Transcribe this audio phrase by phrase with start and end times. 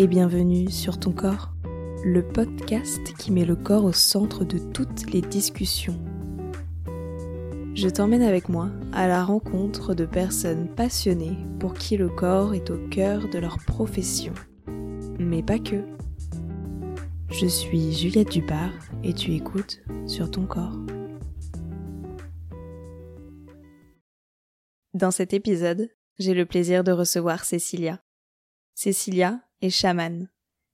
[0.00, 1.52] et bienvenue sur ton corps,
[2.04, 5.98] le podcast qui met le corps au centre de toutes les discussions.
[7.74, 12.70] Je t'emmène avec moi à la rencontre de personnes passionnées pour qui le corps est
[12.70, 14.32] au cœur de leur profession.
[15.18, 15.82] Mais pas que.
[17.30, 20.78] Je suis Juliette Dupart et tu écoutes sur ton corps.
[24.94, 25.90] Dans cet épisode,
[26.20, 28.00] j'ai le plaisir de recevoir Cécilia.
[28.76, 30.28] Cécilia est chamane,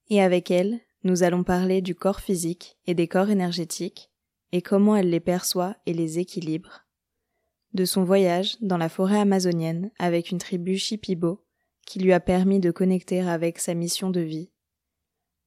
[0.08, 4.10] et avec elle, nous allons parler du corps physique et des corps énergétiques,
[4.52, 6.86] et comment elle les perçoit et les équilibre.
[7.72, 11.44] De son voyage dans la forêt amazonienne avec une tribu Shipibo,
[11.86, 14.50] qui lui a permis de connecter avec sa mission de vie,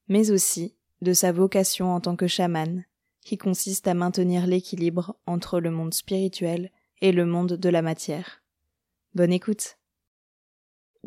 [0.07, 2.85] mais aussi de sa vocation en tant que chamane,
[3.21, 6.71] qui consiste à maintenir l'équilibre entre le monde spirituel
[7.01, 8.43] et le monde de la matière.
[9.13, 9.76] Bonne écoute.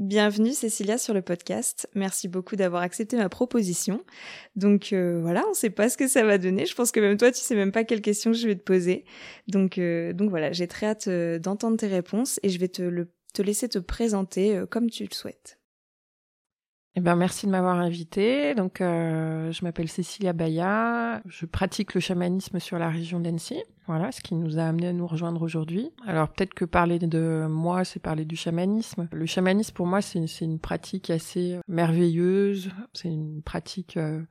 [0.00, 1.86] Bienvenue Cécilia sur le podcast.
[1.94, 4.02] Merci beaucoup d'avoir accepté ma proposition.
[4.56, 6.64] Donc euh, voilà, on ne sait pas ce que ça va donner.
[6.64, 9.04] Je pense que même toi, tu sais même pas quelles questions je vais te poser.
[9.46, 13.06] Donc euh, donc voilà, j'ai très hâte euh, d'entendre tes réponses et je vais te,
[13.34, 15.59] te laisser te présenter comme tu le souhaites.
[16.96, 18.54] Eh ben, merci de m'avoir invité.
[18.56, 21.22] Donc, euh, je m'appelle Cécilia Baya.
[21.24, 23.62] Je pratique le chamanisme sur la région d'Annecy.
[23.86, 25.92] Voilà, ce qui nous a amené à nous rejoindre aujourd'hui.
[26.04, 29.08] Alors, peut-être que parler de moi, c'est parler du chamanisme.
[29.12, 32.70] Le chamanisme, pour moi, c'est une pratique assez merveilleuse.
[32.92, 34.22] C'est une pratique euh,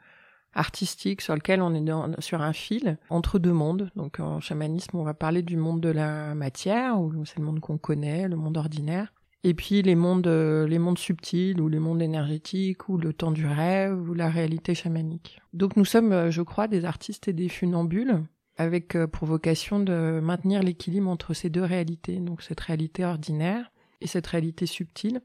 [0.54, 3.90] artistique sur lequel on est sur un fil entre deux mondes.
[3.96, 7.62] Donc, en chamanisme, on va parler du monde de la matière, ou c'est le monde
[7.62, 9.14] qu'on connaît, le monde ordinaire
[9.44, 13.32] et puis les mondes, euh, les mondes subtils ou les mondes énergétiques ou le temps
[13.32, 15.40] du rêve ou la réalité chamanique.
[15.54, 18.24] Donc nous sommes, euh, je crois, des artistes et des funambules
[18.58, 23.72] avec euh, pour vocation de maintenir l'équilibre entre ces deux réalités, donc cette réalité ordinaire
[24.02, 25.22] et cette réalité subtile,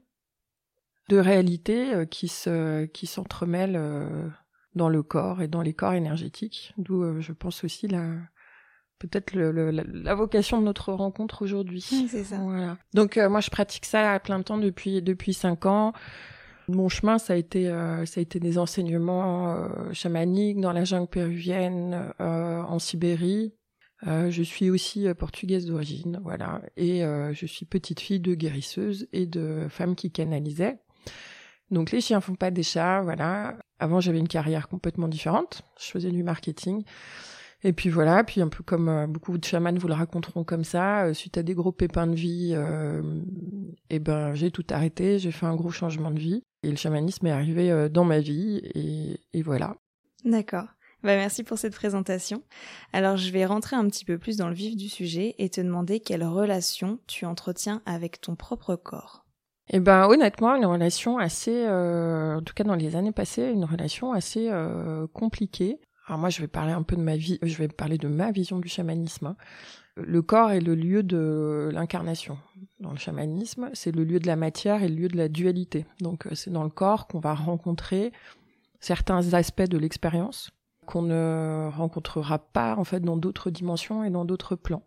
[1.09, 3.79] deux réalités qui se qui s'entremêlent
[4.73, 8.17] dans le corps et dans les corps énergétiques, d'où je pense aussi la
[8.99, 11.81] peut-être le, la, vocation de notre rencontre aujourd'hui.
[11.81, 12.37] c'est ça.
[12.37, 12.77] Voilà.
[12.93, 15.93] Donc euh, moi je pratique ça à plein temps depuis depuis cinq ans.
[16.67, 20.83] Mon chemin ça a été euh, ça a été des enseignements euh, chamaniques dans la
[20.83, 23.53] jungle péruvienne, en Sibérie.
[24.03, 29.67] je suis aussi portugaise d'origine, voilà, et je suis petite fille de guérisseuse et de
[29.69, 30.79] femme qui canalisait.
[31.71, 33.57] Donc les chiens font pas des chats, voilà.
[33.79, 35.63] Avant j'avais une carrière complètement différente.
[35.79, 36.83] Je faisais du marketing.
[37.63, 40.63] Et puis voilà, puis un peu comme euh, beaucoup de chamans vous le raconteront comme
[40.63, 43.01] ça, euh, suite à des gros pépins de vie, euh,
[43.89, 47.25] et ben j'ai tout arrêté, j'ai fait un gros changement de vie et le chamanisme
[47.27, 49.77] est arrivé dans ma vie et, et voilà.
[50.25, 50.67] D'accord.
[51.03, 52.43] Bah merci pour cette présentation.
[52.93, 55.61] Alors je vais rentrer un petit peu plus dans le vif du sujet et te
[55.61, 59.25] demander quelle relation tu entretiens avec ton propre corps.
[59.69, 64.13] Eh ben honnêtement une relation assez, en tout cas dans les années passées, une relation
[64.13, 64.51] assez
[65.13, 65.79] compliquée.
[66.07, 68.31] Alors moi, je vais parler un peu de ma vie, je vais parler de ma
[68.31, 69.27] vision du chamanisme.
[69.27, 69.35] Hein.
[69.97, 72.37] Le corps est le lieu de l'incarnation.
[72.79, 75.85] Dans le chamanisme, c'est le lieu de la matière et le lieu de la dualité.
[76.01, 78.11] Donc euh, c'est dans le corps qu'on va rencontrer
[78.79, 80.51] certains aspects de l'expérience
[80.85, 84.83] qu'on ne rencontrera pas en fait dans d'autres dimensions et dans d'autres plans.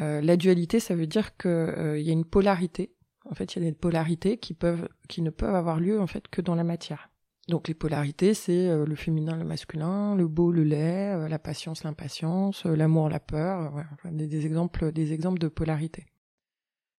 [0.00, 2.94] Euh, la dualité, ça veut dire qu'il euh, y a une polarité.
[3.24, 6.06] En fait, il y a des polarités qui peuvent, qui ne peuvent avoir lieu en
[6.06, 7.09] fait que dans la matière.
[7.48, 11.38] Donc les polarités, c'est euh, le féminin, le masculin, le beau, le laid, euh, la
[11.38, 13.72] patience, l'impatience, euh, l'amour, la peur,
[14.04, 16.06] des, exemples, des exemples de polarité.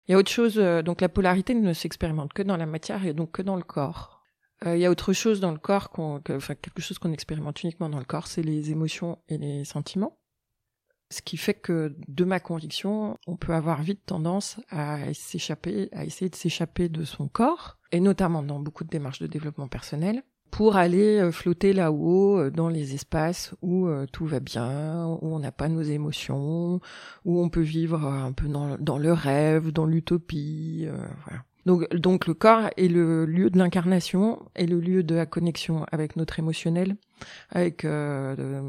[0.07, 3.13] Il y a autre chose, donc la polarité ne s'expérimente que dans la matière et
[3.13, 4.23] donc que dans le corps.
[4.65, 7.99] il y a autre chose dans le corps, enfin quelque chose qu'on expérimente uniquement dans
[7.99, 10.17] le corps, c'est les émotions et les sentiments.
[11.11, 16.03] Ce qui fait que, de ma conviction, on peut avoir vite tendance à s'échapper, à
[16.03, 20.23] essayer de s'échapper de son corps, et notamment dans beaucoup de démarches de développement personnel,
[20.51, 25.33] pour aller euh, flotter là-haut euh, dans les espaces où euh, tout va bien, où
[25.33, 26.81] on n'a pas nos émotions,
[27.25, 30.87] où on peut vivre un peu dans, le rêve, dans l'utopie.
[31.25, 31.43] voilà.
[31.65, 35.85] Donc, donc le corps est le lieu de l'incarnation et le lieu de la connexion
[35.91, 36.95] avec notre émotionnel,
[37.49, 38.61] avec euh,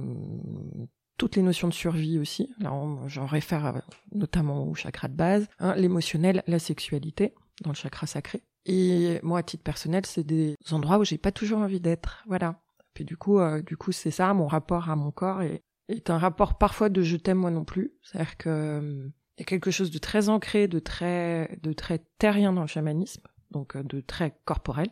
[1.16, 2.50] toutes les notions de survie aussi.
[2.58, 2.72] Là,
[3.06, 3.82] j'en réfère
[4.14, 8.42] notamment au chakra de base, hein, l'émotionnel, la sexualité dans le chakra sacré.
[8.66, 12.22] Et moi, à titre personnel, c'est des endroits où j'ai pas toujours envie d'être.
[12.26, 12.60] Voilà.
[12.94, 16.10] Puis du coup, euh, du coup, c'est ça, mon rapport à mon corps est, est
[16.10, 17.92] un rapport parfois de je t'aime moi non plus.
[18.02, 22.52] C'est-à-dire que euh, y a quelque chose de très ancré, de très, de très terrien
[22.52, 24.88] dans le chamanisme, donc euh, de très corporel.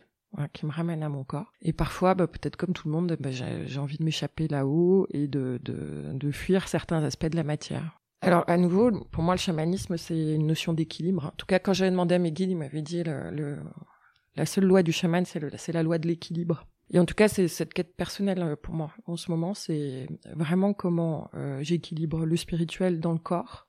[0.53, 1.51] qui me ramène à mon corps.
[1.61, 5.27] Et parfois, bah, peut-être comme tout le monde, bah, j'ai envie de m'échapper là-haut et
[5.27, 8.00] de, de fuir certains aspects de la matière.
[8.21, 11.25] Alors, à nouveau, pour moi, le chamanisme, c'est une notion d'équilibre.
[11.25, 14.83] En tout cas, quand j'avais demandé à mes guides, ils m'avaient dit la seule loi
[14.83, 16.65] du chaman, c'est la loi de l'équilibre.
[16.93, 18.91] Et en tout cas, c'est cette quête personnelle euh, pour moi.
[19.05, 23.67] En ce moment, c'est vraiment comment euh, j'équilibre le spirituel dans le corps.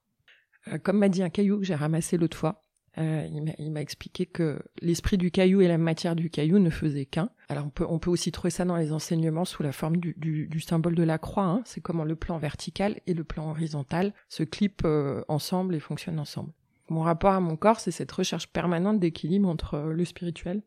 [0.69, 2.61] Euh, comme m'a dit un caillou que j'ai ramassé l'autre fois,
[2.99, 3.27] euh,
[3.59, 7.31] il m'a expliqué que l'esprit du caillou et la matière du caillou ne faisaient qu'un.
[7.49, 10.15] Alors on peut, on peut aussi trouver ça dans les enseignements sous la forme du,
[10.17, 11.45] du, symbole de la croix.
[11.45, 11.63] Hein.
[11.65, 16.21] C'est comment le plan vertical et le plan horizontal se clipent euh, ensemble et fonctionnent
[16.21, 16.53] ensemble.
[16.91, 20.63] Mon rapport à mon corps, c'est cette recherche permanente d'équilibre entre le spirituel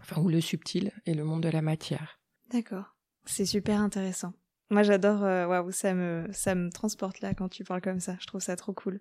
[0.00, 2.20] enfin ou le subtil et le monde de la matière.
[2.50, 2.96] D'accord.
[3.24, 4.32] C'est super intéressant.
[4.70, 5.24] Moi, j'adore.
[5.24, 8.16] Euh, waouh, ça me ça me transporte là quand tu parles comme ça.
[8.20, 9.00] Je trouve ça trop cool.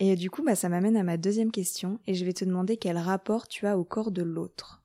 [0.00, 2.76] Et du coup, bah, ça m'amène à ma deuxième question, et je vais te demander
[2.76, 4.82] quel rapport tu as au corps de l'autre.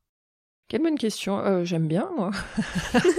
[0.68, 1.40] Quelle bonne question.
[1.40, 2.32] Euh, J'aime bien moi.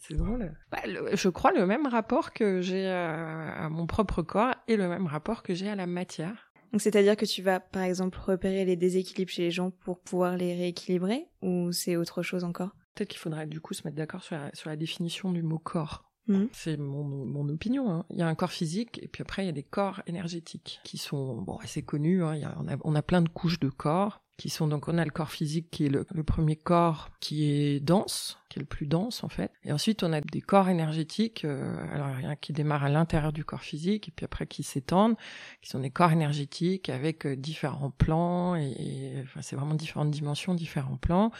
[0.00, 0.52] C'est drôle.
[0.70, 4.76] Bah, le, je crois le même rapport que j'ai à, à mon propre corps et
[4.76, 6.50] le même rapport que j'ai à la matière.
[6.72, 10.36] Donc c'est-à-dire que tu vas par exemple repérer les déséquilibres chez les gens pour pouvoir
[10.36, 12.74] les rééquilibrer ou c'est autre chose encore?
[12.94, 16.04] Peut-être qu'il faudrait du coup se mettre d'accord sur, sur la, définition du mot corps.
[16.26, 16.44] Mmh.
[16.52, 17.90] C'est mon, mon, opinion.
[17.90, 18.06] Hein.
[18.10, 20.80] Il y a un corps physique et puis après il y a des corps énergétiques
[20.82, 22.24] qui sont bon assez connus.
[22.24, 22.36] Hein.
[22.36, 24.88] Il y a, on, a, on, a, plein de couches de corps qui sont donc
[24.88, 28.58] on a le corps physique qui est le, le, premier corps qui est dense, qui
[28.58, 29.52] est le plus dense en fait.
[29.64, 31.44] Et ensuite on a des corps énergétiques.
[31.44, 34.46] Euh, alors il y a qui démarre à l'intérieur du corps physique et puis après
[34.46, 35.16] qui s'étendent,
[35.60, 40.10] qui sont des corps énergétiques avec euh, différents plans et, et enfin, c'est vraiment différentes
[40.10, 41.32] dimensions, différents plans.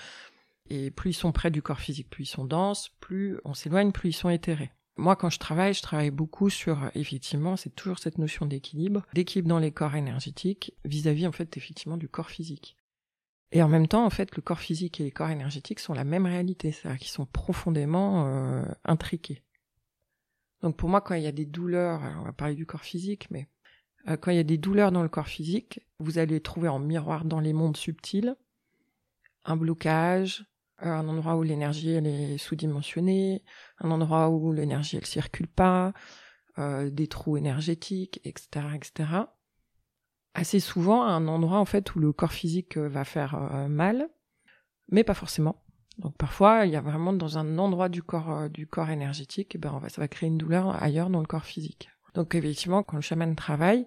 [0.71, 3.93] Et plus ils sont près du corps physique, plus ils sont denses, plus on s'éloigne,
[3.93, 4.71] plus ils sont éthérés.
[4.97, 9.49] Moi, quand je travaille, je travaille beaucoup sur, effectivement, c'est toujours cette notion d'équilibre, d'équilibre
[9.49, 12.77] dans les corps énergétiques vis-à-vis, en fait, effectivement, du corps physique.
[13.51, 16.05] Et en même temps, en fait, le corps physique et les corps énergétiques sont la
[16.05, 19.43] même réalité, c'est-à-dire qu'ils sont profondément euh, intriqués.
[20.63, 23.29] Donc pour moi, quand il y a des douleurs, on va parler du corps physique,
[23.31, 23.49] mais
[24.09, 26.79] euh, quand il y a des douleurs dans le corps physique, vous allez trouver en
[26.79, 28.35] miroir dans les mondes subtils
[29.45, 30.45] un blocage,
[30.79, 33.43] un endroit où l'énergie elle est sous-dimensionnée,
[33.79, 35.93] un endroit où l'énergie elle circule pas,
[36.59, 39.09] euh, des trous énergétiques, etc., etc.
[40.35, 44.09] Assez souvent, un endroit en fait où le corps physique euh, va faire euh, mal,
[44.91, 45.63] mais pas forcément.
[45.99, 49.53] Donc parfois, il y a vraiment dans un endroit du corps euh, du corps énergétique,
[49.55, 51.89] eh ben ça va créer une douleur ailleurs dans le corps physique.
[52.15, 53.87] Donc effectivement, quand le chaman travaille,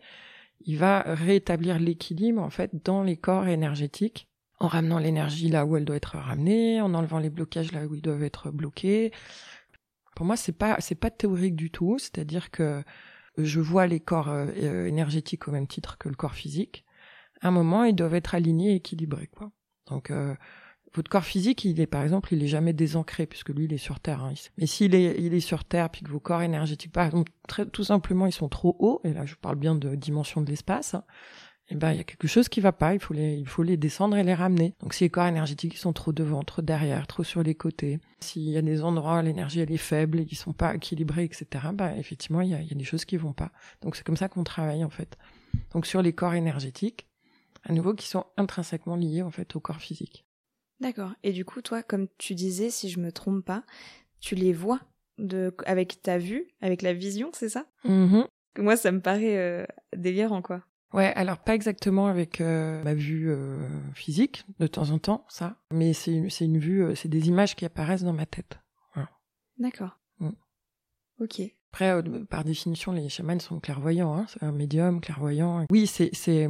[0.61, 5.77] il va rétablir l'équilibre en fait dans les corps énergétiques en ramenant l'énergie là où
[5.77, 9.11] elle doit être ramenée, en enlevant les blocages là où ils doivent être bloqués.
[10.15, 12.83] Pour moi, c'est pas c'est pas théorique du tout, c'est-à-dire que
[13.37, 16.85] je vois les corps euh, énergétiques au même titre que le corps physique.
[17.41, 19.51] À un moment, ils doivent être alignés et équilibrés, quoi.
[19.85, 20.33] Donc euh,
[20.95, 23.77] votre corps physique, il est par exemple, il est jamais désancré puisque lui, il est
[23.77, 24.23] sur Terre.
[24.23, 24.33] Hein.
[24.57, 27.67] Mais s'il est, il est sur Terre, puis que vos corps énergétiques, par exemple, très,
[27.67, 29.01] tout simplement, ils sont trop hauts.
[29.03, 30.95] Et là, je parle bien de dimension de l'espace.
[30.95, 31.03] Hein,
[31.69, 33.63] eh ben il y a quelque chose qui va pas, il faut les il faut
[33.63, 34.73] les descendre et les ramener.
[34.81, 38.43] Donc si les corps énergétiques sont trop devant, trop derrière, trop sur les côtés, s'il
[38.43, 41.45] y a des endroits où l'énergie elle est faible et qui sont pas équilibrés, etc.
[41.73, 43.51] Bah effectivement il y a, il y a des choses qui vont pas.
[43.81, 45.17] Donc c'est comme ça qu'on travaille en fait.
[45.73, 47.07] Donc sur les corps énergétiques,
[47.63, 50.25] à nouveau qui sont intrinsèquement liés en fait au corps physique.
[50.79, 51.11] D'accord.
[51.23, 53.63] Et du coup toi comme tu disais si je me trompe pas,
[54.21, 54.79] tu les vois
[55.17, 57.65] de avec ta vue, avec la vision, c'est ça?
[57.83, 58.21] Mm
[58.57, 60.63] Moi ça me paraît euh, délirant quoi.
[60.93, 65.57] Ouais, alors pas exactement avec euh, ma vue euh, physique de temps en temps, ça,
[65.71, 68.59] mais c'est une, c'est une vue, euh, c'est des images qui apparaissent dans ma tête.
[68.93, 69.09] Voilà.
[69.57, 69.99] D'accord.
[70.19, 70.29] Mm.
[71.19, 71.41] Ok.
[71.73, 75.65] Après, par définition, les chamans sont clairvoyants, hein, c'est un médium clairvoyant.
[75.69, 76.47] Oui, c'est c'est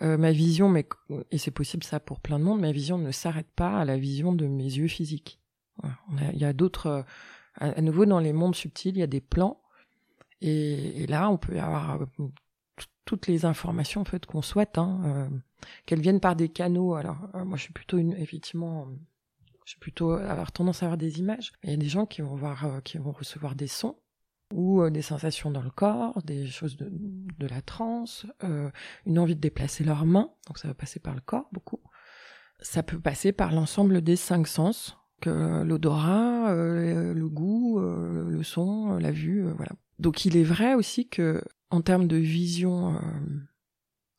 [0.00, 0.86] ma vision, mais
[1.30, 2.60] et c'est possible ça pour plein de monde.
[2.60, 5.40] Ma vision ne s'arrête pas à la vision de mes yeux physiques.
[5.76, 5.96] Voilà.
[6.32, 7.04] Il y a d'autres,
[7.54, 9.62] à, nouveau dans les mondes subtils, il y a des plans.
[10.40, 12.00] Et, et là, on peut avoir
[13.10, 15.28] toutes les informations en fait qu'on souhaite, hein, euh,
[15.84, 16.94] qu'elles viennent par des canaux.
[16.94, 18.86] Alors euh, moi je suis plutôt une, effectivement,
[19.64, 21.50] je suis plutôt avoir tendance à avoir des images.
[21.64, 23.96] Il y a des gens qui vont voir, euh, qui vont recevoir des sons
[24.54, 28.26] ou des sensations dans le corps, des choses de, de la transe,
[29.06, 31.78] une envie de déplacer leurs mains, donc ça va passer par le corps beaucoup.
[32.58, 39.10] Ça peut passer par l'ensemble des cinq sens, que l'odorat, le goût, le son, la
[39.10, 39.72] vue, voilà.
[40.00, 43.00] Donc il est vrai aussi que en termes de vision, euh,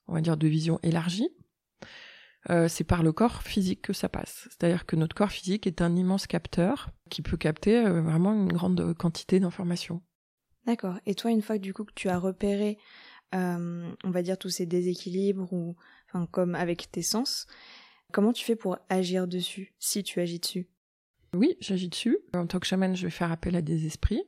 [0.08, 1.29] on va dire de vision élargie,
[2.50, 4.48] euh, c'est par le corps physique que ça passe.
[4.50, 8.51] C'est-à-dire que notre corps physique est un immense capteur qui peut capter euh, vraiment une
[8.51, 10.01] grande quantité d'informations.
[10.65, 10.98] D'accord.
[11.05, 12.77] Et toi, une fois que du coup que tu as repéré,
[13.34, 15.75] on va dire tous ces déséquilibres ou,
[16.31, 17.48] comme avec tes sens,
[18.12, 20.70] comment tu fais pour agir dessus, si tu agis dessus?
[21.33, 22.17] Oui, j'agis dessus.
[22.33, 24.23] En tant que chaman, je vais faire appel à des esprits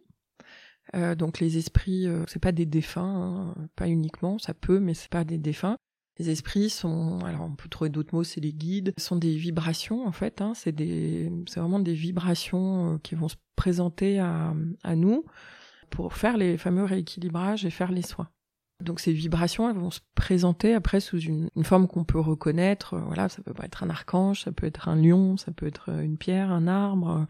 [0.95, 4.93] euh, donc les esprits, euh, c'est pas des défunts, hein, pas uniquement, ça peut, mais
[4.93, 5.77] c'est pas des défunts.
[6.19, 10.05] Les esprits sont, alors on peut trouver d'autres mots, c'est les guides, sont des vibrations
[10.05, 10.41] en fait.
[10.41, 15.25] Hein, c'est des, c'est vraiment des vibrations euh, qui vont se présenter à nous
[15.89, 18.29] pour faire les fameux rééquilibrages et faire les soins.
[18.84, 22.98] Donc ces vibrations, elles vont se présenter après sous une, forme qu'on peut reconnaître.
[22.98, 26.18] Voilà, ça peut être un archange, ça peut être un lion, ça peut être une
[26.18, 27.25] pierre, un arbre,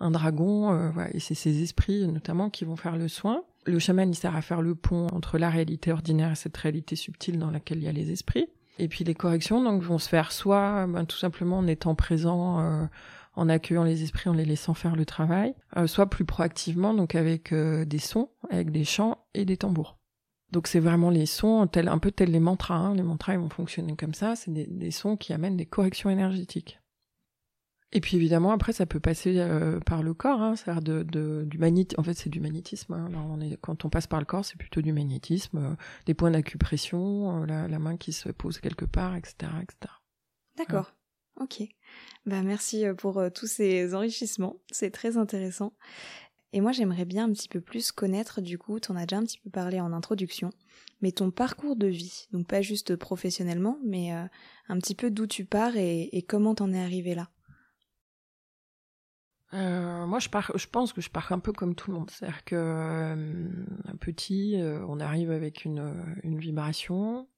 [0.00, 0.72] un dragon.
[0.72, 3.42] Euh, voilà, et c'est ces esprits notamment qui vont faire le soin.
[3.64, 6.96] Le chaman, il sert à faire le pont entre la réalité ordinaire et cette réalité
[6.96, 8.48] subtile dans laquelle il y a les esprits.
[8.78, 12.60] Et puis les corrections donc vont se faire soit ben, tout simplement en étant présent,
[12.60, 12.86] euh,
[13.34, 17.14] en accueillant les esprits, en les laissant faire le travail, euh, soit plus proactivement donc
[17.14, 19.98] avec euh, des sons, avec des chants et des tambours.
[20.52, 22.76] Donc c'est vraiment les sons, un peu tels les mantras.
[22.76, 22.94] Hein.
[22.94, 26.78] Les mantras vont fonctionner comme ça, c'est des, sons qui amènent des corrections énergétiques.
[27.94, 31.58] Et puis évidemment, après, ça peut passer euh, par le corps, hein, de, de, du
[31.58, 32.00] magnétisme.
[32.00, 32.94] En fait, c'est du magnétisme.
[32.94, 33.56] Hein.
[33.60, 35.74] quand on passe par le corps, c'est plutôt du magnétisme, euh,
[36.06, 39.92] des points d'acupression, euh, la, la, main qui se pose quelque part, etc., etc.
[40.56, 40.94] D'accord.
[41.40, 41.62] Ok.
[42.26, 44.56] Bah merci pour tous ces enrichissements.
[44.70, 45.74] C'est très intéressant.
[46.52, 49.18] Et moi, j'aimerais bien un petit peu plus connaître, du coup, tu en as déjà
[49.18, 50.50] un petit peu parlé en introduction,
[51.00, 52.26] mais ton parcours de vie.
[52.32, 56.72] Donc pas juste professionnellement, mais un petit peu d'où tu pars et, et comment t'en
[56.72, 57.30] es arrivé là.
[59.54, 60.28] Euh, moi, je,
[60.68, 62.10] pense que je pars un peu comme tout le monde.
[62.10, 67.28] C'est-à-dire que euh, petit, euh, on arrive avec une, une vibration,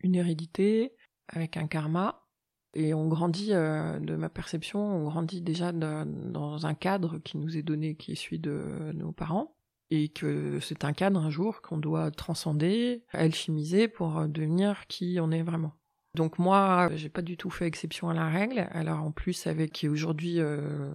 [0.00, 0.94] une hérédité,
[1.28, 2.26] avec un karma,
[2.74, 7.56] et on grandit, euh, de ma perception, on grandit déjà dans un cadre qui nous
[7.56, 9.54] est donné, qui est celui de nos parents,
[9.90, 15.30] et que c'est un cadre un jour qu'on doit transcender, alchimiser pour devenir qui on
[15.30, 15.72] est vraiment.
[16.14, 18.66] Donc moi, j'ai pas du tout fait exception à la règle.
[18.72, 20.90] Alors en plus avec aujourd'hui euh,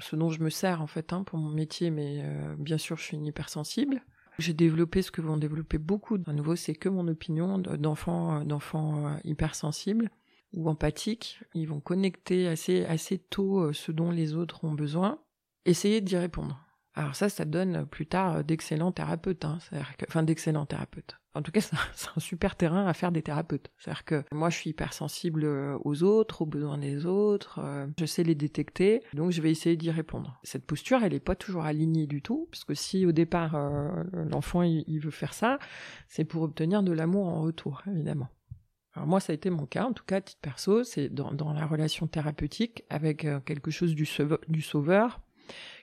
[0.00, 2.96] ce dont je me sers en fait hein, pour mon métier, mais euh, bien sûr
[2.98, 4.02] je suis une hypersensible.
[4.38, 6.18] J'ai développé ce que vont développer beaucoup.
[6.26, 10.10] À nouveau, c'est que mon opinion d'enfants d'enfants euh, hypersensibles
[10.52, 11.40] ou empathiques.
[11.54, 15.18] Ils vont connecter assez assez tôt ce dont les autres ont besoin.
[15.64, 16.58] Essayer d'y répondre.
[16.94, 19.58] Alors ça, ça donne plus tard d'excellents thérapeutes, hein,
[20.08, 21.16] enfin d'excellents thérapeutes.
[21.34, 21.60] En tout cas,
[21.94, 23.70] c'est un super terrain à faire des thérapeutes.
[23.78, 25.44] C'est-à-dire que moi, je suis hypersensible
[25.82, 29.76] aux autres, aux besoins des autres, euh, je sais les détecter, donc je vais essayer
[29.76, 30.38] d'y répondre.
[30.42, 33.88] Cette posture, elle n'est pas toujours alignée du tout, parce que si au départ euh,
[34.12, 35.58] l'enfant il, veut faire ça,
[36.08, 38.28] c'est pour obtenir de l'amour en retour, évidemment.
[38.94, 41.66] Alors moi, ça a été mon cas, en tout cas, titre perso, c'est dans, la
[41.66, 45.20] relation thérapeutique avec euh, quelque chose du, sauveur,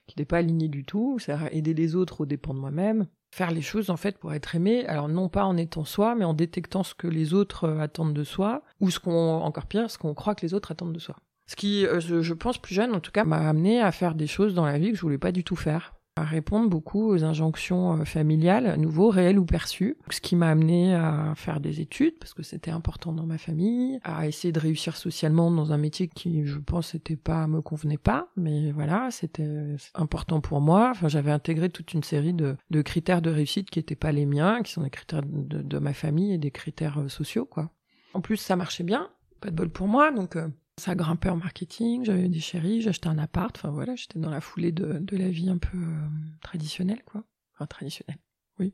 [0.05, 3.51] qui n'est pas aligné du tout, c'est aider les autres au dépens de moi-même, faire
[3.51, 6.33] les choses en fait pour être aimé, alors non pas en étant soi, mais en
[6.33, 9.97] détectant ce que les autres euh, attendent de soi, ou ce qu'on, encore pire, ce
[9.97, 11.15] qu'on croit que les autres attendent de soi.
[11.47, 14.27] Ce qui, euh, je pense plus jeune en tout cas, m'a amené à faire des
[14.27, 15.93] choses dans la vie que je voulais pas du tout faire.
[15.95, 20.49] à répondre beaucoup aux injonctions euh, familiales, à nouveau réelles ou perçues, ce qui m'a
[20.49, 24.59] amené à faire des études parce que c'était important dans ma famille, à essayer de
[24.59, 29.09] réussir socialement dans un métier qui, je pense, n'était pas me convenait pas, mais voilà,
[29.11, 30.89] c'était important pour moi.
[30.91, 34.61] Enfin, j'avais intégré toute une série de, critères de réussite qui n'étaient pas les miens,
[34.63, 37.71] qui sont des critères de, de, ma famille et des critères euh, sociaux, quoi.
[38.13, 39.09] En plus, ça marchait bien,
[39.39, 40.35] pas de bol pour moi, donc.
[40.35, 40.47] Euh,
[40.79, 44.41] ça grimpait en marketing, j'avais des chéris, j'achetais un appart, enfin voilà, j'étais dans la
[44.41, 46.07] foulée de, la vie un peu euh,
[46.41, 47.23] traditionnelle, quoi.
[47.53, 48.17] Enfin, traditionnelle,
[48.59, 48.73] oui.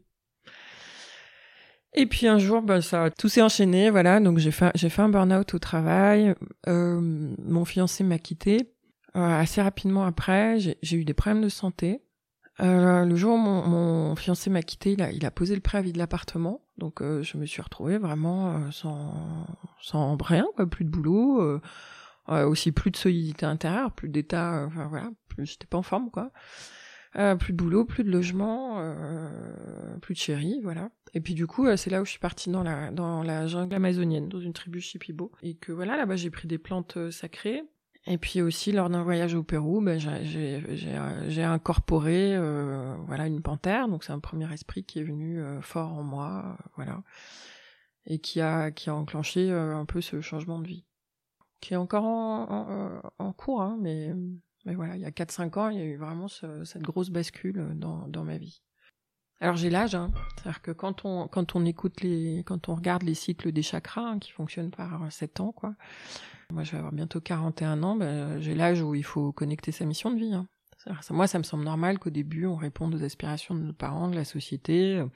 [1.93, 5.09] Et puis un jour, bah, ça, tout s'est enchaîné, voilà, donc j'ai fait, fait un
[5.09, 6.35] burn-out au travail,
[6.67, 8.73] euh, mon fiancé m'a quitté,
[9.15, 12.04] euh, assez rapidement après, j'ai eu des problèmes de santé,
[12.61, 15.61] euh, le jour où mon, mon fiancé m'a quitté, il a, il a posé le
[15.61, 16.61] préavis de l'appartement.
[16.77, 19.45] Donc euh, je me suis retrouvée vraiment euh, sans,
[19.81, 21.61] sans rien, quoi, plus de boulot,
[22.27, 26.31] aussi plus de solidité intérieure, plus d'état, enfin voilà, plus j'étais pas en forme quoi.
[27.13, 28.81] plus de boulot, plus de logement,
[30.01, 30.89] plus de chéri, voilà.
[31.13, 33.75] Et puis du coup, c'est là où je suis partie dans la dans la jungle
[33.75, 37.63] amazonienne, dans une tribu Shipibo, et que voilà, là-bas j'ai pris des plantes sacrées,
[38.07, 43.87] et puis aussi, lors d'un voyage au Pérou, ben, j'ai incorporé euh, voilà une panthère.
[43.87, 47.03] Donc c'est un premier esprit qui est venu euh, fort en moi, euh, voilà,
[48.05, 50.85] et qui a enclenché euh, un peu ce changement de vie,
[51.61, 54.13] qui est encore en, cours, hein, mais
[54.65, 57.73] voilà, il y a 4-5 ans, il y a eu vraiment ce, cette grosse bascule
[57.75, 58.61] dans ma vie.
[59.41, 60.11] Alors j'ai l'âge, hein.
[60.37, 64.01] c'est-à-dire que quand on quand on écoute les quand on regarde les cycles des chakras
[64.01, 65.75] hein, qui fonctionnent par 7 ans, quoi
[66.51, 69.85] moi, je vais avoir bientôt 41 ans, ben, j'ai l'âge où il faut connecter sa
[69.85, 70.33] mission de vie.
[70.33, 70.47] Hein.
[71.09, 74.15] Moi, ça me semble normal qu'au début, on réponde aux aspirations de nos parents, de
[74.15, 75.07] la société, euh,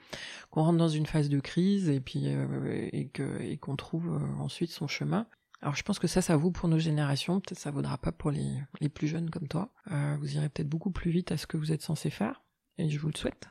[0.50, 4.08] qu'on rentre dans une phase de crise et puis euh, et que et qu'on trouve
[4.08, 5.26] euh, ensuite son chemin.
[5.62, 7.38] Alors, je pense que ça, ça vaut pour nos générations.
[7.38, 8.50] Peut-être ça vaudra pas pour les
[8.80, 9.72] les plus jeunes comme toi.
[9.92, 12.42] Euh, vous irez peut-être beaucoup plus vite à ce que vous êtes censé faire,
[12.76, 13.48] et je vous le souhaite.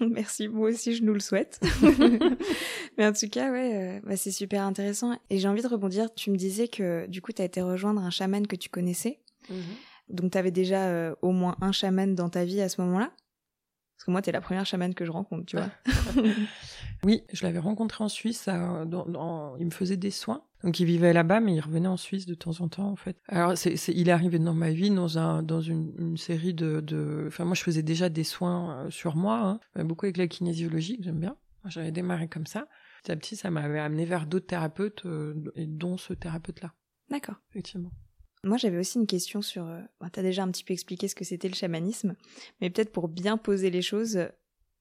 [0.10, 1.60] Merci, moi aussi je nous le souhaite.
[2.98, 5.18] Mais en tout cas, ouais, euh, bah, c'est super intéressant.
[5.30, 8.00] Et j'ai envie de rebondir, tu me disais que du coup, tu as été rejoindre
[8.00, 9.20] un chaman que tu connaissais.
[9.50, 9.56] Mhm.
[10.08, 13.10] Donc tu avais déjà euh, au moins un chaman dans ta vie à ce moment-là?
[13.96, 15.70] Parce que moi, tu es la première chamane que je rencontre, tu vois.
[17.04, 20.42] oui, je l'avais rencontré en Suisse, il me faisait des soins.
[20.64, 23.18] Donc il vivait là-bas, mais il revenait en Suisse de temps en temps, en fait.
[23.28, 27.24] Alors c'est, il est arrivé dans ma vie dans un dans une, série de, de,
[27.28, 29.60] Enfin moi je faisais déjà des soins euh, sur moi, hein.
[29.78, 31.36] Euh, beaucoup avec la kinésiologie que j'aime bien.
[31.66, 32.66] J'avais démarré comme ça.
[33.02, 36.72] Petit à petit, ça m'avait amené vers d'autres thérapeutes, euh, et dont ce thérapeute-là.
[37.10, 37.36] D'accord.
[37.50, 37.90] Effectivement.
[38.42, 39.64] Moi, j'avais aussi une question sur.
[40.00, 42.14] Bah, tu as déjà un petit peu expliqué ce que c'était le chamanisme,
[42.60, 44.18] mais peut-être pour bien poser les choses,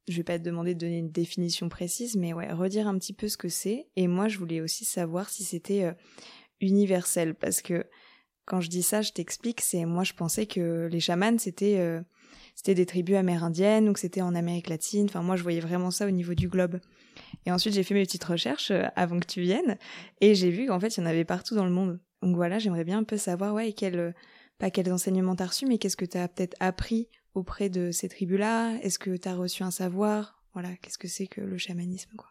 [0.07, 3.13] je vais pas te demander de donner une définition précise, mais ouais, redire un petit
[3.13, 3.87] peu ce que c'est.
[3.95, 5.93] Et moi, je voulais aussi savoir si c'était euh,
[6.59, 7.85] universel, parce que
[8.45, 12.01] quand je dis ça, je t'explique, c'est moi, je pensais que les chamans, c'était euh,
[12.55, 15.05] c'était des tribus amérindiennes ou que c'était en Amérique latine.
[15.05, 16.79] Enfin, moi, je voyais vraiment ça au niveau du globe.
[17.45, 19.77] Et ensuite, j'ai fait mes petites recherches euh, avant que tu viennes,
[20.19, 21.99] et j'ai vu qu'en fait, il y en avait partout dans le monde.
[22.21, 24.13] Donc voilà, j'aimerais bien un peu savoir, ouais, quel,
[24.57, 28.77] pas quels enseignements t'as reçus, mais qu'est-ce que t'as peut-être appris auprès de ces tribus-là?
[28.81, 30.43] Est-ce que tu as reçu un savoir?
[30.53, 32.29] Voilà, qu'est-ce que c'est que le chamanisme quoi?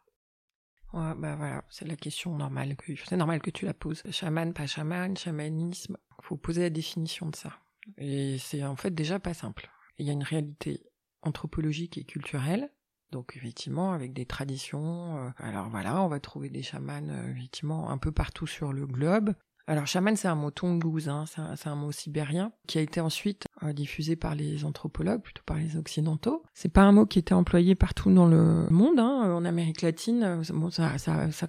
[0.92, 4.02] Ouais, bah voilà, c'est la question normale que c'est normal que tu la poses.
[4.10, 7.52] Chaman, pas chaman, chamanisme, faut poser la définition de ça.
[7.96, 9.70] Et c'est en fait déjà pas simple.
[9.98, 10.86] Il y a une réalité
[11.22, 12.70] anthropologique et culturelle.
[13.10, 17.90] Donc effectivement, avec des traditions, euh, alors voilà, on va trouver des chamans euh, effectivement
[17.90, 19.34] un peu partout sur le globe.
[19.72, 21.24] Alors chaman, c'est un mot tongouz, hein,
[21.56, 25.56] c'est un, mot sibérien qui a été ensuite euh, diffusé par les anthropologues, plutôt par
[25.56, 26.42] les occidentaux.
[26.52, 29.00] C'est pas un mot qui était employé partout dans le monde.
[29.00, 30.90] Hein, en Amérique latine, euh, bon, ça,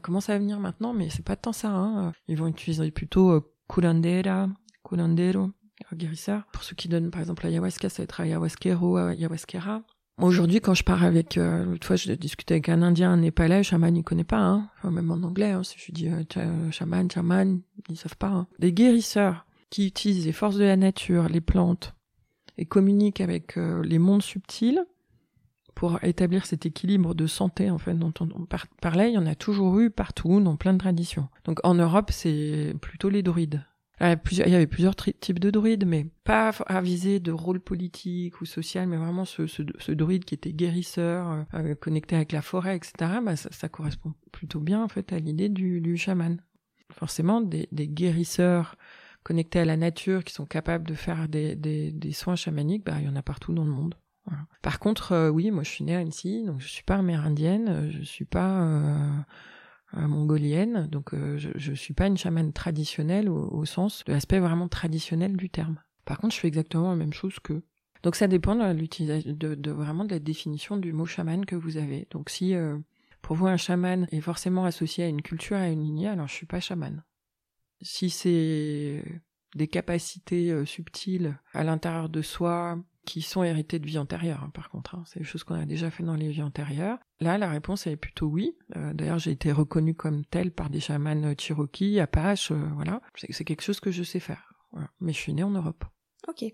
[0.01, 1.71] commence à venir maintenant, mais c'est pas tant ça.
[1.71, 2.13] Hein.
[2.29, 4.47] Ils vont utiliser plutôt euh, curandera,
[4.85, 5.51] curandero,
[5.93, 6.45] guérisseur.
[6.53, 9.83] Pour ceux qui donnent par exemple l'ayahuasca, ça va être ayahuasquero, ayahuasquera.
[10.21, 13.63] Aujourd'hui, quand je pars avec, euh, l'autre fois, je discutais avec un Indien, un Népalais,
[13.63, 14.69] chaman, il connaît pas, hein.
[14.77, 18.27] Enfin, même en anglais, hein, si je dis euh, chaman, chaman, ils savent pas.
[18.27, 18.47] Hein.
[18.59, 21.95] Des guérisseurs qui utilisent les forces de la nature, les plantes,
[22.59, 24.85] et communiquent avec euh, les mondes subtils
[25.73, 28.45] pour établir cet équilibre de santé, en fait, dont on,
[28.79, 31.27] parlait, il y en a toujours eu partout, dans plein de traditions.
[31.45, 33.65] Donc en Europe, c'est plutôt les druides.
[34.01, 38.41] Euh, il y avait plusieurs types de druides, mais pas à viser de rôle politique
[38.41, 42.75] ou social, mais vraiment ce, druide qui était guérisseur, euh, euh, connecté avec la forêt,
[42.75, 43.19] etc.
[43.23, 46.41] Bah, ça, correspond plutôt bien en fait à l'idée du, chaman.
[46.91, 48.75] Forcément, des, guérisseurs
[49.23, 53.09] connectés à la nature qui sont capables de faire des, soins chamaniques, bah, il y
[53.09, 53.95] en a partout dans le monde.
[54.61, 58.01] Par contre, oui, moi je suis née à Annecy, donc je suis pas amérindienne, je
[58.03, 59.09] suis pas euh,
[59.95, 64.67] mongolienne, donc euh, je ne suis pas une chamane traditionnelle au, sens de l'aspect vraiment
[64.67, 65.79] traditionnel du terme.
[66.05, 67.63] Par contre, je fais exactement la même chose que.
[68.01, 72.07] Donc ça dépend de, de, vraiment de la définition du mot chaman que vous avez.
[72.11, 72.77] Donc si euh,
[73.21, 76.33] pour vous un chaman est forcément associé à une culture, à une lignée, alors je
[76.33, 77.03] suis pas chaman.
[77.81, 79.03] Si c'est
[79.55, 84.69] des capacités subtiles à l'intérieur de soi, qui sont héritées de vie antérieure, hein, par
[84.69, 84.95] contre.
[84.95, 85.03] Hein.
[85.05, 86.99] C'est des choses qu'on a déjà fait dans les vies antérieures.
[87.19, 88.57] Là, la réponse est plutôt oui.
[88.75, 93.01] Euh, d'ailleurs, j'ai été reconnue comme telle par des chamans Cherokee, Apache, euh, voilà.
[93.15, 94.53] C'est quelque chose que je sais faire.
[94.99, 95.85] Mais je suis née en Europe.
[96.27, 96.45] Ok.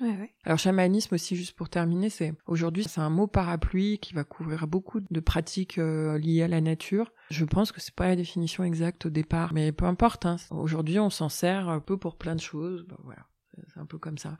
[0.00, 0.34] Ouais, ouais.
[0.42, 4.66] Alors chamanisme aussi, juste pour terminer, c'est aujourd'hui c'est un mot parapluie qui va couvrir
[4.66, 7.12] beaucoup de pratiques euh, liées à la nature.
[7.30, 10.26] Je pense que c'est pas la définition exacte au départ, mais peu importe.
[10.26, 10.36] Hein.
[10.50, 12.84] Aujourd'hui, on s'en sert un peu pour plein de choses.
[12.88, 13.26] Bah, voilà,
[13.68, 14.36] c'est un peu comme ça.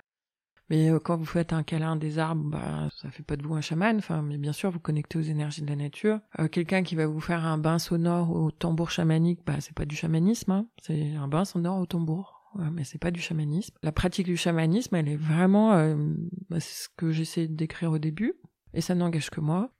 [0.71, 3.55] Mais euh, quand vous faites un câlin des arbres, bah, ça fait pas de vous
[3.55, 3.97] un chaman.
[3.99, 6.21] Enfin, mais bien sûr, vous connectez aux énergies de la nature.
[6.39, 9.85] Euh, quelqu'un qui va vous faire un bain sonore au tambour chamanique, bah, c'est pas
[9.85, 10.53] du chamanisme.
[10.53, 10.67] Hein.
[10.83, 12.41] C'est un bain sonore au tambour.
[12.73, 13.75] mais c'est pas du chamanisme.
[13.83, 15.97] La pratique du chamanisme, elle est vraiment, euh,
[16.49, 18.35] bah, ce que j'essaie de décrire au début,
[18.73, 19.71] et ça n'engage que moi.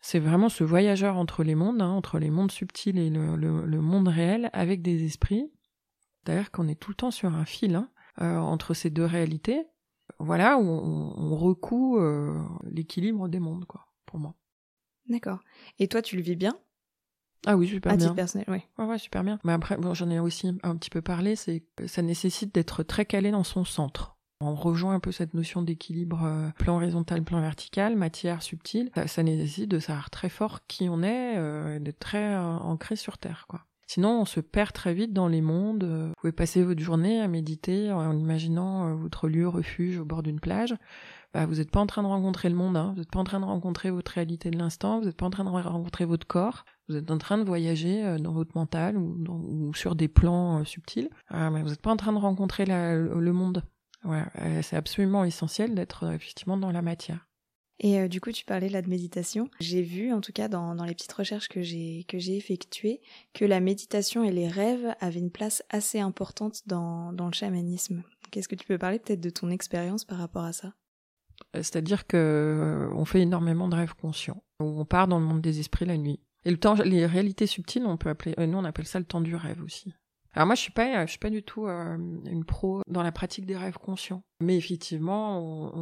[0.00, 3.80] C'est vraiment ce voyageur entre les mondes, hein, entre les mondes subtils et le, le,
[3.80, 5.50] monde réel, avec des esprits.
[6.24, 9.66] D'ailleurs, qu'on est tout le temps sur un fil hein, entre ces deux réalités
[10.18, 14.34] voilà, on, on recoue euh, l'équilibre des mondes, quoi, pour moi.
[15.08, 15.40] D'accord.
[15.78, 16.58] Et toi, tu le vis bien?
[17.46, 18.06] Ah oui, super bien.
[18.06, 18.60] À titre personnel, oui.
[18.78, 19.38] Ouais, ouais, super bien.
[19.44, 22.82] Mais après, bon, j'en ai aussi un petit peu parlé, c'est que ça nécessite d'être
[22.82, 24.16] très calé dans son centre.
[24.40, 28.90] On rejoint un peu cette notion d'équilibre euh, plan horizontal, plan vertical, matière subtile.
[29.06, 33.46] Ça, nécessite de savoir très fort qui on est, euh, d'être très ancré sur Terre,
[33.48, 33.64] quoi.
[33.88, 35.84] Sinon, on se perd très vite dans les mondes.
[35.84, 40.22] Vous pouvez passer votre journée à méditer en imaginant euh, votre lieu refuge au bord
[40.22, 40.74] d'une plage.
[41.32, 42.90] Bah, vous n'êtes pas en train de rencontrer le monde, hein.
[42.92, 45.30] vous n'êtes pas en train de rencontrer votre réalité de l'instant, vous n'êtes pas en
[45.30, 48.98] train de rencontrer votre corps, vous êtes en train de voyager euh, dans votre mental
[48.98, 52.66] ou, sur des plans euh, subtils, ah, mais vous n'êtes pas en train de rencontrer
[52.66, 53.62] le monde.
[54.62, 57.27] c'est absolument essentiel d'être effectivement dans la matière.
[57.80, 59.48] Et euh, du coup, tu parlais là de méditation.
[59.60, 62.04] J'ai vu, en tout cas dans, les petites recherches que j'ai
[62.36, 63.00] effectuées,
[63.34, 68.02] que la méditation et les rêves avaient une place assez importante dans, le chamanisme.
[68.30, 70.74] Qu'est-ce que tu peux parler peut-être de ton expérience par rapport à ça?
[71.54, 72.16] Euh, C'est-à-dire que
[72.92, 74.42] euh, fait énormément de rêves conscients.
[74.58, 76.20] On part dans le monde des esprits la nuit.
[76.44, 79.20] Et le temps, les réalités subtiles, on peut appeler, nous on appelle ça le temps
[79.20, 79.92] du rêve aussi.
[80.34, 83.12] Alors moi, je suis pas, je suis pas du tout euh, une pro dans la
[83.12, 84.22] pratique des rêves conscients.
[84.40, 85.72] Mais effectivement,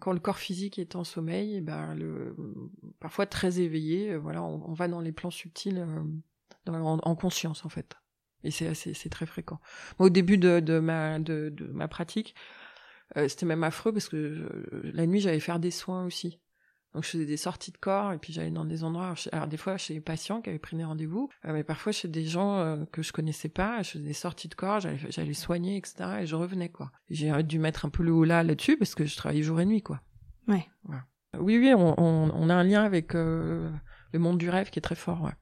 [0.00, 1.96] quand le corps physique est en sommeil, eh ben
[2.98, 7.68] parfois très éveillé, euh, voilà, on, va dans les plans subtils euh, en, conscience en
[7.68, 7.96] fait.
[8.42, 9.60] Et c'est c'est très fréquent.
[9.98, 12.34] Au début de ma pratique,
[13.14, 14.48] c'était même affreux parce que
[14.82, 16.40] la nuit, j'allais faire des soins aussi.
[16.94, 19.14] Donc je faisais des sorties de corps et puis j'allais dans des endroits.
[19.30, 22.08] Alors des fois chez les patients qui avaient pris des rendez-vous, euh, mais parfois chez
[22.08, 23.82] des gens euh, que je connaissais pas.
[23.82, 26.20] Je faisais des sorties de corps, j'allais soigner, etc.
[26.22, 26.90] Et je revenais quoi.
[27.08, 29.66] J'ai dû mettre un peu le haut là là-dessus parce que je travaillais jour et
[29.66, 30.00] nuit quoi.
[30.48, 30.66] Ouais.
[31.38, 33.70] Oui oui, on, on, a un lien avec euh,
[34.12, 35.22] le monde du rêve qui est très fort.
[35.22, 35.34] Ouais.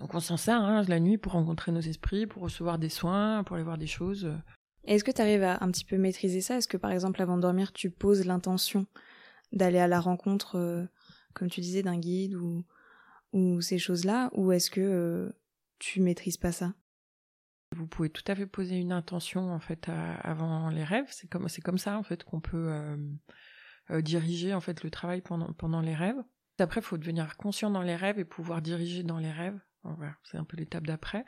[0.00, 3.42] Donc on s'en sert hein, la nuit pour rencontrer nos esprits, pour recevoir des soins,
[3.42, 4.30] pour aller voir des choses.
[4.86, 6.58] Est-ce que tu arrives à un petit peu maîtriser ça?
[6.58, 8.86] Est-ce que par exemple avant de dormir tu poses l'intention
[9.52, 10.84] d'aller à la rencontre, euh,
[11.34, 12.64] comme tu disais, d'un guide ou,
[13.32, 15.32] ou ces choses-là, ou est-ce que euh,
[15.78, 16.74] tu maîtrises pas ça?
[17.76, 21.08] Vous pouvez tout à fait poser une intention en fait avant les rêves.
[21.10, 25.52] C'est comme comme ça en fait qu'on peut euh, diriger en fait le travail pendant
[25.54, 26.22] pendant les rêves.
[26.60, 29.58] Après, il faut devenir conscient dans les rêves et pouvoir diriger dans les rêves.
[30.22, 31.24] C'est un peu l'étape d'après.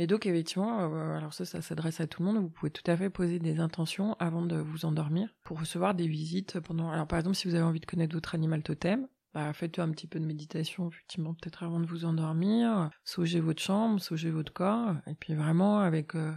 [0.00, 2.38] Mais donc effectivement, euh, alors ça, ça s'adresse à tout le monde.
[2.38, 6.08] Vous pouvez tout à fait poser des intentions avant de vous endormir pour recevoir des
[6.08, 6.90] visites pendant.
[6.90, 9.90] Alors par exemple, si vous avez envie de connaître votre animal totem, bah, faites un
[9.90, 12.88] petit peu de méditation, effectivement, peut-être avant de vous endormir.
[13.04, 16.32] Saugez votre chambre, saugez votre corps, et puis vraiment avec euh,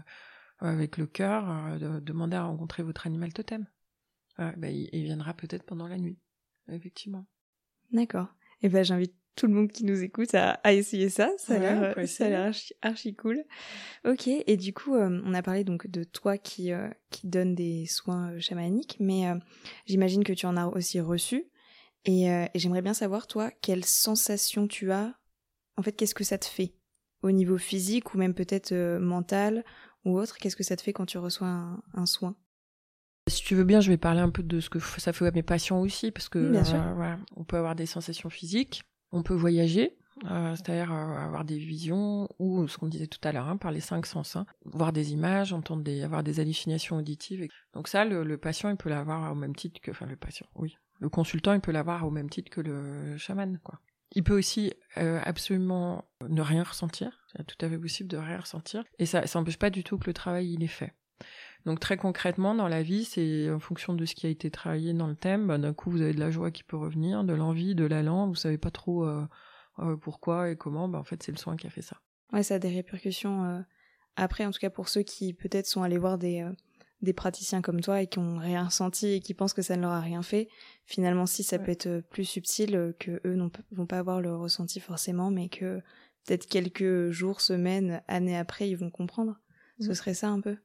[0.60, 3.66] avec le cœur, euh, demandez à rencontrer votre animal totem.
[4.38, 6.20] bah, il, viendra peut-être pendant la nuit,
[6.68, 7.26] effectivement.
[7.94, 8.28] D'accord.
[8.62, 11.32] Et eh ben j'invite tout le monde qui nous écoute à, essayer ça.
[11.38, 13.44] Ça a l'air, euh, ça a l'air archi, cool.
[14.06, 14.28] Ok.
[14.28, 17.86] Et du coup, euh, on a parlé donc de toi qui euh, qui donne des
[17.86, 19.26] soins chamaniques, mais
[19.86, 21.46] j'imagine que tu en as aussi reçu.
[22.06, 25.16] Et, et j'aimerais bien savoir toi quelle sensation tu as.
[25.78, 26.76] En fait, qu'est-ce que ça te fait?
[27.22, 29.64] Au niveau physique ou même peut-être mental
[30.04, 32.36] ou autre Qu'est-ce que ça te fait quand tu reçois un, un soin?
[33.30, 35.32] Si tu veux bien, je vais parler un peu de ce que ça fait à
[35.32, 36.84] mes patients aussi, parce que bien sûr.
[36.96, 39.96] voilà, on peut avoir des sensations physiques, on peut voyager,
[40.26, 43.72] euh, c'est-à-dire euh, avoir des visions ou ce qu'on disait tout à l'heure, hein, par
[43.72, 47.48] les cinq sens, hein, voir des images, entendre des, avoir des hallucinations auditives.
[47.74, 50.76] Donc ça, le, patient, il peut l'avoir au même titre que, enfin le patient, oui,
[51.00, 53.80] le consultant, il peut l'avoir au même titre que le chaman, quoi.
[54.16, 58.40] Il peut aussi euh, absolument ne rien ressentir, c'est tout à fait possible de rien
[58.40, 60.94] ressentir, et ça, ça n'empêche pas du tout que le travail il est fait.
[61.66, 64.94] Donc très concrètement, dans la vie, c'est en fonction de ce qui a été travaillé
[64.94, 65.48] dans le thème.
[65.48, 68.28] Bah, d'un coup, vous avez de la joie qui peut revenir, de l'envie, de l'allant.
[68.28, 69.26] Vous savez pas trop euh,
[69.80, 70.90] euh, pourquoi et comment.
[70.90, 71.98] Bah, en fait, c'est le soin qui a fait ça.
[72.34, 73.60] Ouais, ça a des répercussions euh,
[74.18, 74.46] après.
[74.46, 76.46] En tout cas, pour ceux qui peut-être sont allés voir des
[77.02, 79.82] des praticiens comme toi et qui ont rien ressenti et qui pensent que ça ne
[79.82, 80.48] leur a rien fait.
[80.86, 84.80] Finalement, si ça peut être plus subtil, que eux ne vont pas avoir le ressenti
[84.80, 85.82] forcément, mais que
[86.26, 89.38] peut-être quelques jours, semaines, années après, ils vont comprendre.
[89.82, 89.94] Ce mmh.
[89.96, 90.56] serait ça un peu?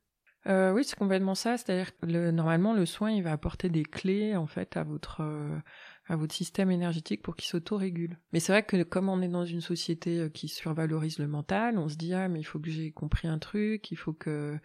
[0.46, 1.56] Euh, oui, c'est complètement ça.
[1.56, 5.20] C'est-à-dire que le, normalement, le soin, il va apporter des clés en fait à votre
[5.22, 5.58] euh,
[6.06, 8.18] à votre système énergétique pour qu'il s'auto-régule.
[8.32, 11.78] Mais c'est vrai que comme on est dans une société euh, qui survalorise le mental,
[11.78, 14.58] on se dit ah mais il faut que j'ai compris un truc, il faut que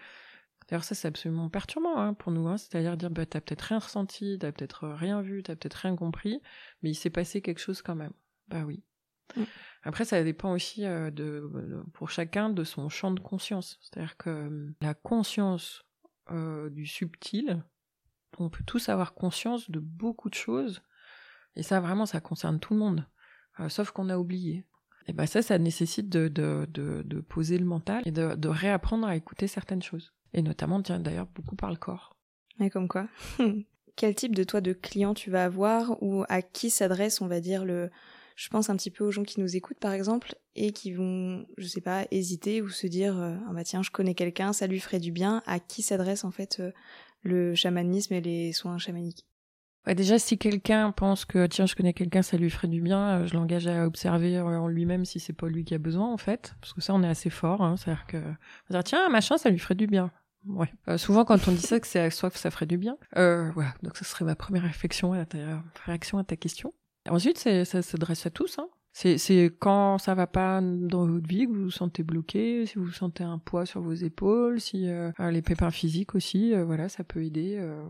[0.68, 2.48] D'ailleurs, ça, c'est absolument perturbant hein, pour nous.
[2.48, 2.58] Hein.
[2.58, 6.42] C'est-à-dire dire, bah, t'as peut-être rien ressenti, t'as peut-être rien vu, t'as peut-être rien compris,
[6.82, 8.14] mais il s'est passé quelque chose quand même.
[8.48, 8.82] Bah oui.
[9.36, 9.44] Mm.
[9.84, 11.50] Après, ça dépend aussi euh, de,
[11.94, 13.80] pour chacun de son champ de conscience.
[13.82, 15.84] C'est-à-dire que euh, la conscience
[16.32, 17.64] euh, du subtil,
[18.38, 20.82] on peut tous avoir conscience de beaucoup de choses,
[21.56, 23.06] et ça vraiment, ça concerne tout le monde,
[23.68, 24.66] sauf qu'on a oublié.
[25.06, 29.06] Et ben ça, ça nécessite de, de, de, poser le mental et de, de réapprendre
[29.06, 30.14] à écouter certaines choses.
[30.34, 32.18] Et notamment, tiens, d'ailleurs, beaucoup par le corps.
[32.58, 33.08] Mais comme quoi?
[33.96, 37.40] Quel type de toi de client tu vas avoir ou à qui s'adresse, on va
[37.40, 37.92] dire, le,
[38.36, 41.46] je pense un petit peu aux gens qui nous écoutent par exemple et qui vont,
[41.58, 44.68] je sais pas, hésiter ou se dire euh, ah bah tiens je connais quelqu'un, ça
[44.68, 45.42] lui ferait du bien.
[45.46, 46.72] À qui s'adresse en fait euh,
[47.22, 49.26] le chamanisme et les soins chamaniques?
[49.86, 53.20] Ouais, déjà, si quelqu'un pense que tiens, je connais quelqu'un, ça lui ferait du bien,
[53.20, 56.18] euh, je l'engage à observer en lui-même si c'est pas lui qui a besoin en
[56.18, 57.62] fait, parce que ça, on est assez fort.
[57.62, 60.12] Hein, C'est-à-dire que tiens, machin, ça lui ferait du bien.
[60.46, 60.72] Ouais.
[60.98, 62.98] souvent, quand on dit ça, que c'est à soi que ça ferait du bien.
[63.18, 63.52] Euh.
[63.82, 65.14] Donc, ça serait ma première réflexion
[65.86, 66.74] réaction à ta question.
[67.10, 68.60] Ensuite, ça s'adresse à tous.
[68.60, 68.70] Hein.
[68.94, 72.92] C'est quand ça va pas dans votre vie, que vous vous sentez bloqué, si vous
[72.92, 77.04] sentez un poids sur vos épaules, si euh, les pépins physiques aussi, euh, voilà, ça
[77.04, 77.58] peut aider.
[77.58, 77.84] Euh.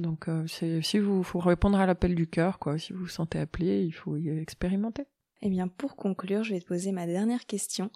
[0.00, 2.78] Donc, si vous faut répondre à l'appel du cœur, quoi.
[2.78, 5.04] Si vous vous sentez appelé, il faut y expérimenter.
[5.42, 7.90] Eh bien, pour conclure, je vais te poser ma dernière question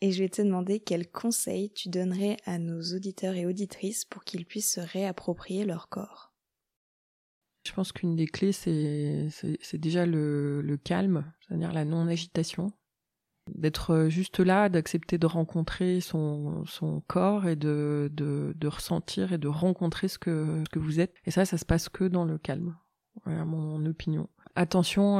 [0.00, 4.24] et je vais te demander quels conseils tu donnerais à nos auditeurs et auditrices pour
[4.24, 6.25] qu'ils puissent se réapproprier leur corps.
[7.66, 12.72] Je pense qu'une des clés, c'est déjà le, calme, c'est-à-dire la non-agitation.
[13.54, 16.64] D'être juste là, d'accepter de rencontrer son,
[17.06, 21.14] corps et de, ressentir et de rencontrer ce que, ce que vous êtes.
[21.26, 22.76] Et ça, ça se passe que dans le calme,
[23.24, 25.18] à mon opinion attention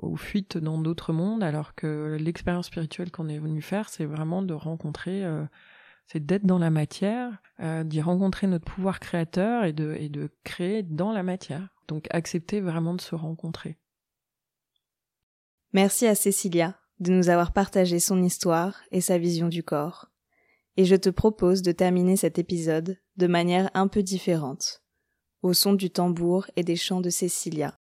[0.00, 4.42] aux, fuites dans d'autres mondes, alors que l'expérience spirituelle qu'on est venu faire, c'est vraiment
[4.42, 5.44] de rencontrer, euh,
[6.06, 10.30] c'est d'être dans la matière, euh, d'y rencontrer notre pouvoir créateur et de, et de
[10.44, 11.68] créer dans la matière.
[11.88, 13.78] Donc accepter vraiment de se rencontrer.
[15.72, 20.08] Merci à Cécilia de nous avoir partagé son histoire et sa vision du corps.
[20.76, 24.82] Et je te propose de terminer cet épisode de manière un peu différente,
[25.42, 27.78] au son du tambour et des chants de Cécilia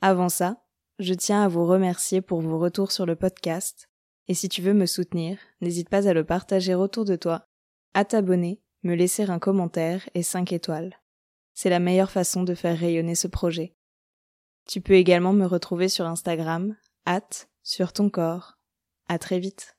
[0.00, 0.64] avant ça,
[1.00, 3.90] je tiens à vous remercier pour vos retours sur le podcast,
[4.28, 7.46] et si tu veux me soutenir, n'hésite pas à le partager autour de toi,
[7.94, 11.00] à t'abonner, me laisser un commentaire et 5 étoiles.
[11.54, 13.74] C'est la meilleure façon de faire rayonner ce projet.
[14.66, 18.58] Tu peux également me retrouver sur Instagram, at sur ton corps.
[19.08, 19.77] À très vite.